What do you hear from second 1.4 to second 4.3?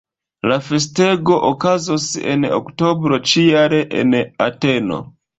okazos en oktobro ĉi-jare en